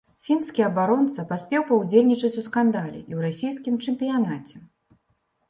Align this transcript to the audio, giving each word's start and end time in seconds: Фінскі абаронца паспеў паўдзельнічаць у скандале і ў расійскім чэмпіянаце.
Фінскі 0.27 0.61
абаронца 0.67 1.25
паспеў 1.31 1.65
паўдзельнічаць 1.67 2.33
у 2.43 2.45
скандале 2.47 2.95
і 3.01 3.03
ў 3.03 3.19
расійскім 3.27 3.79
чэмпіянаце. 3.85 4.57